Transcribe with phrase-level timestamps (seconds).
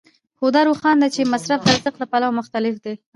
[0.37, 2.93] خو دا روښانه ده چې مصرف د ارزښت له پلوه مختلف دی